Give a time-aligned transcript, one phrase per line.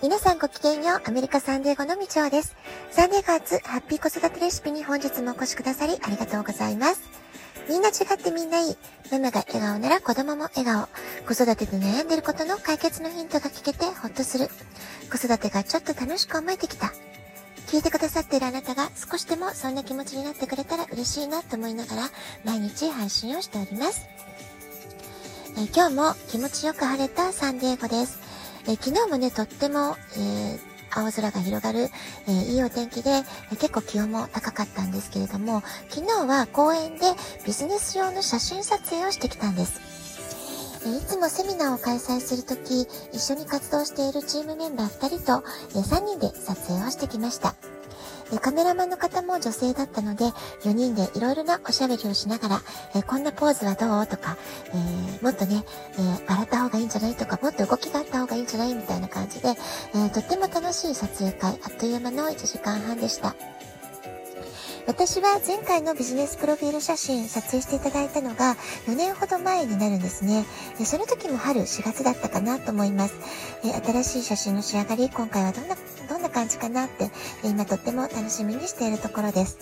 [0.00, 2.54] 皆さんごきげんよう、アメリカサンデーゴのみちおです。
[2.92, 7.02] サンデーゴ初ハッピー子育てレシピに本日もお越しくださりありがとうございます。
[7.68, 8.76] みんな違ってみんないい。
[9.10, 10.86] ママが笑顔なら子供も笑顔。
[11.26, 14.48] 子育てで悩んでることの解決のヒントが聞けてほっとする。
[15.10, 16.92] 子育てがちょっと楽しく思えてきた。
[17.66, 22.02] 聞いてくださっているあなたが少しでもそんな気持ちになってくれたら嬉しいなと思いながら
[22.44, 24.06] 毎日配信をしております。
[25.58, 28.27] え、今日も気持ちよく晴れたサンデーゴです。
[28.68, 30.58] え、昨日もね、とっても、えー、
[30.90, 31.88] 青空が広がる、
[32.26, 33.10] えー、いいお天気で、
[33.50, 37.06] え、結構気温も高かったんですけれども、昨日は公園で
[37.46, 39.80] ビジネス用の写真撮影をしてきたんです。
[40.86, 47.54] いつもセミナーを開催するとき、一緒に活動しているチームメンバー2人と3人で撮影をしてきました。
[48.32, 50.26] えカメラマンの方も女性だったので、
[50.64, 52.60] 4人でいろいろなおしゃべりをしながら、
[52.94, 54.06] えこんなポーズはどう？
[54.06, 54.36] とか、
[54.74, 55.64] え、もっとね、
[55.98, 57.14] え、笑った方がいいんじゃない？
[57.14, 58.74] とか、もっと動きがあった方がいいんじゃない？
[58.74, 59.54] みたいな感じで、
[59.94, 63.34] え、とっても楽しい撮影会、あっという間の1時間半でした。
[64.88, 70.46] 私は前回のビジネスプロフィール写真撮影していただいたのが4年ほど前になるんですね。
[70.82, 73.14] その時も春4月だったかなと思います。
[73.62, 75.76] 新しい写真の仕上がり、今回はどんな、
[76.08, 77.10] どんな感じかなって
[77.44, 79.58] 今とっても楽しみにしているところです。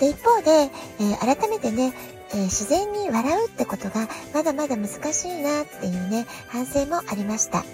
[0.00, 1.92] で一方で、え改めてね、
[2.34, 7.64] え自然に笑うってことがまだまだ難しいなっていうね、反省もありました。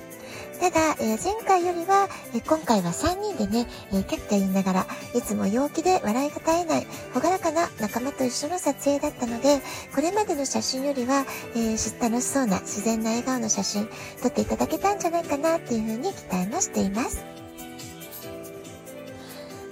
[0.60, 9.60] ただ、えー、前回よりは、えー、今回は3人でね、えー、キャッキャ言いながら、いつも陽気で笑いが絶えない、朗らかな仲間と一緒の撮影だったので、
[9.94, 13.88] これまでの写真よりは、えー、楽しそうな自然な笑顔の写真、
[14.22, 17.25] 撮っていただけたんじゃないかなっていうふうに期待もしています。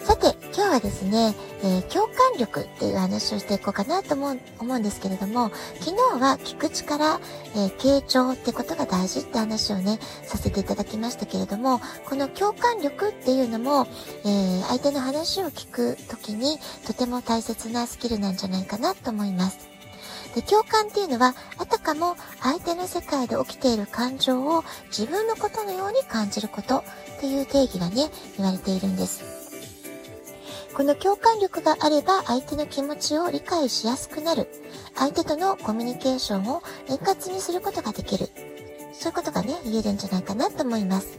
[0.05, 7.21] さて、今日はですね、えー、共感力っていう話をしていこうかなと思う思うんですけれども、昨日は聞く力、
[7.55, 13.87] えー、傾聴ってことが大事って話をね、させていただきましたけれども、この共感力っていうのも、
[14.25, 19.73] えー、相手の話を聞くときにとても大切なスキルなんじゃないかなと思います。
[20.35, 29.42] で、共感っていうのは、あたかも相手の世界で起きている感情を自分のことのように感じることっていう定義がね、言われているんです。
[30.75, 34.49] この共感力があれば相手の気持ちを理解しやすくなる。
[34.95, 38.31] 相手とのコミュニケーションを円滑にすることができる。
[38.93, 41.19] そういうことがね、言えるんじゃないかなと思います。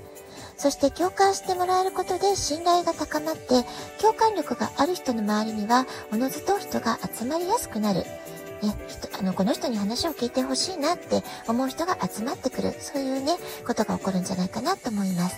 [0.57, 3.63] そして共感してもらえることで信頼が高まって、
[4.01, 7.99] 共感力がある人の周りには、おのずと人が集まりやすくなる。
[7.99, 8.75] ね、
[9.19, 12.73] あの、この人に話を聞いてほしいなって思う人が集まってくる。
[12.79, 13.37] そういうね、
[13.67, 15.35] ことが起こるんじゃないかなと思います。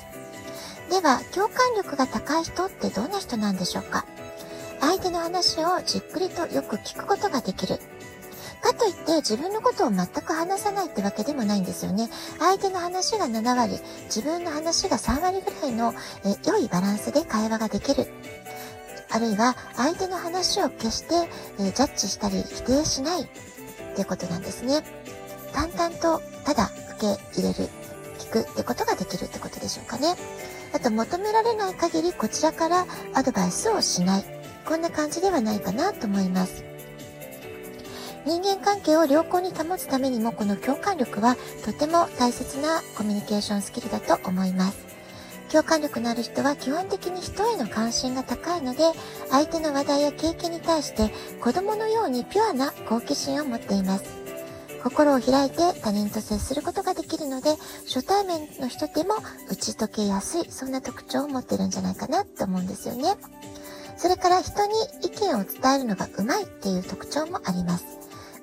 [0.95, 4.06] では、共感力が高い人ってどんな人なんでしょうか？
[4.79, 7.79] 相手の話をじっくりとよく聞くことができる。
[8.61, 12.09] かといって自分のことを全く話さないってわけでもないんですよね。
[12.39, 18.07] 相手の話が7割、自分の話が3割ぐらいのえ良いバランスで会話ができる。
[19.12, 21.29] あるいは相手の話を決して
[21.59, 23.27] えジャッジしたり否定しないっ
[23.97, 24.81] てことなんですね。
[25.51, 27.69] 淡々とただ受け入れる、
[28.17, 30.16] 聞くってことができるってことでしょうかね。
[30.75, 34.25] あと求められない限りこちらからアドバイスをしない。
[34.66, 36.66] こんな感じではないかなと思います。
[38.25, 44.78] 人間関係を良好に保つためにもこの共感力はとても大切なコミュニケーションスキルだと思います。
[45.50, 48.80] 共感力のある人は基本的に人への関心が高いので、
[49.30, 51.09] 相手の話題や経験に対して
[51.40, 54.25] 子供のようにピュアな好奇心を持っています。
[54.85, 57.56] 心を開いて他人と接することができるので、
[57.88, 59.16] 初対面の人でも
[59.50, 63.16] 打ち解けやすい、そんな特徴を持ってるんじゃないかなと思うんですよね。
[63.97, 67.85] それから人に意見を伝えるのがうまいっていう特徴もあります。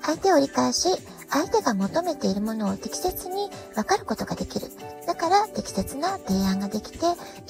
[0.03, 0.89] 相手を理解し、
[1.31, 4.67] 相手が求めているものを適切に分かることができる。
[5.07, 6.99] だから適切な提案ができて、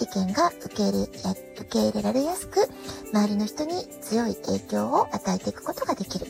[0.00, 2.68] 意見が受け入れ、受け入れられやすく、
[3.10, 6.26] 周りの人に強い影響を与えていくことができる。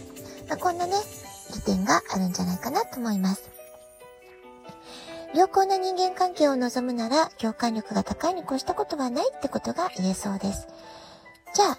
[0.52, 0.92] まあ、こんなね、
[1.54, 3.48] 利点があるんじゃないかなと思います。
[5.34, 10.68] 良好な人間関係を望むなら、共感力が高いに越したことはないってことが言えそうです。
[11.54, 11.78] じゃあ、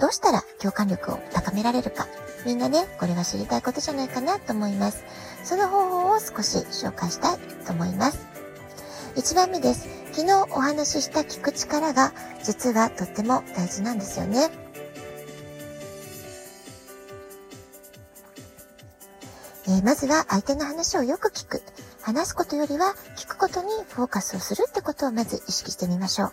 [0.00, 2.06] どうしたら共感力を高められるか。
[2.46, 5.04] みんなね、これは知りたいことじゃないかなと思います。
[5.42, 8.26] その方法を少し紹介したいと思います。
[9.16, 9.86] 1番目です。
[10.12, 14.63] 昨日お話しした聞く力が実はとっても大事なんですよね。
[19.66, 21.62] えー、まずは相手の話をよく聞く。
[22.02, 26.32] 話すことよりは聞くことにフォーカスをするってことをまず意識してみましょう。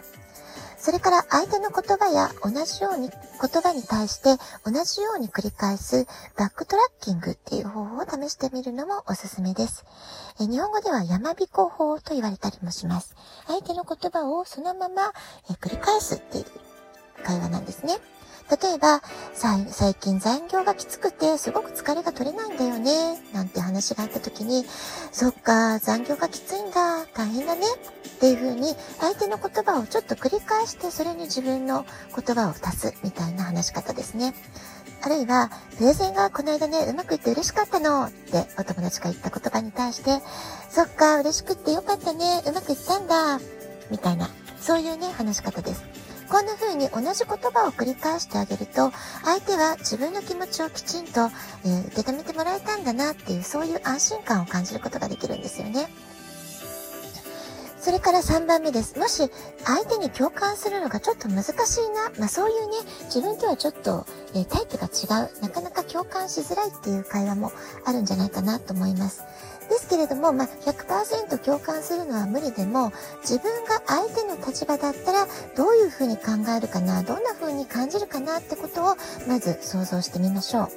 [0.78, 4.36] それから相手の言葉や同じように言葉に対して
[4.66, 9.86] 同じように繰り返すバックトラッキングっていう方法を試してみるのもおすすめです。
[10.42, 13.16] え日本語では山彦法と言われたりもします。
[13.48, 15.14] 相手の言葉をそのまま、
[15.50, 16.46] え繰り返すっていう
[17.24, 17.98] 会話なんですね。
[18.52, 19.02] 例えば、
[19.34, 24.66] 最近残業がきつくてすごく疲れが取れないんだよね、なんて話があった時に、
[25.14, 34.34] そっか、残業がきついんだ、大変だね、っていう風に相手の言葉をちょっと繰り返してそれに自分の言葉を足すみたいな話し方ですね。
[35.02, 40.22] あるいは、プレゼンがこの間ね、うまくいって嬉しかったのってお友達が言った言葉に対して、
[40.70, 43.40] そっか、嬉しくってよかったね、うまくいったんだ、
[43.90, 46.01] みたいな、そういうね、話し方です。
[46.32, 48.92] こんな風に同じ言葉を繰り返してあげると、
[49.26, 51.30] 相手は自分の気持ちをきちんと、
[51.66, 55.90] えー、受け止めてもらえたんだなっていう、そういう安心感を感じることができるんですよね。
[57.82, 58.98] それから3番目です。
[58.98, 59.30] もし
[59.66, 67.52] 相手に共感するのがちょっと難しいな、まあそういうね、自分とはちょっと、えー、タイプが違う、なかなか共感しづらいっていう会話も
[67.84, 69.24] あるんじゃないかなと思います。
[69.70, 72.92] ですけれども、まあ、100%共感するのは無理でも、
[73.22, 78.96] 自分が相手の立場だったら、どういうふうに考えるかな、どんなふうに感じるかなってことを、
[79.28, 80.70] まず想像してみましょう。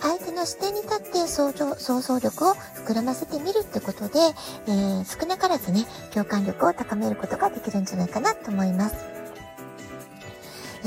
[0.00, 2.54] 相手の視点に立って想像想像力を
[2.86, 4.18] 膨らませてみるってことで、
[4.66, 8.96] えー、少なからずね、共感力を高めることができるんじゃないかなと思います。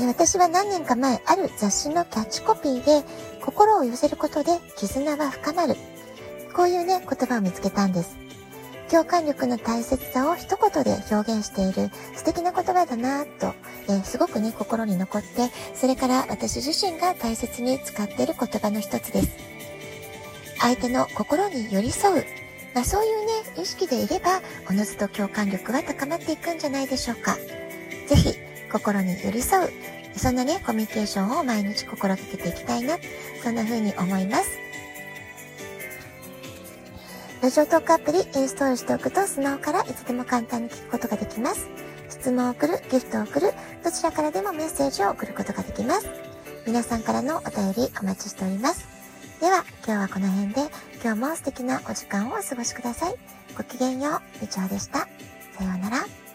[0.06, 3.04] 私は何年か前、ある雑誌のキャッチコピーで、
[3.44, 5.74] 心を寄せることで絆は深まる
[6.54, 8.16] こういうね、言葉を見つけたんです。
[8.90, 13.54] 共感力の大切さを一言で表現している素敵な言葉だなぁと、
[13.88, 19.28] えー、すごくね、心に残って、それから私自身が大切に使っている言葉の一つです。
[20.58, 22.24] 相手の心に寄り添う。
[22.74, 27.36] まあ、そういうね、意識でいれば、おのずと共感力は高まっていくんじゃないでしょうか。
[28.08, 28.34] ぜひ、
[28.70, 29.72] 心に寄り添う。
[30.16, 32.98] そんなね、コミュニケーションを毎日心がけていきたいな、
[33.42, 34.59] そんな風に思います。
[37.42, 41.70] ラジオトークアプリインストールしておくとスマホからいつでも簡単に聞くことができます。
[42.10, 43.52] 質問を送る、ギフトを送る、
[43.82, 46.06] どちらからでもメッセージを送ることができます。
[46.66, 48.86] 皆さんからのお便りお待ちしております。
[49.40, 50.60] では、今日はこの辺で、
[51.02, 53.14] 今日も素敵なお時間をお過ごしください。
[53.56, 54.98] ごきげんよう、みちおでした。
[54.98, 55.06] さ
[55.64, 56.29] ようなら。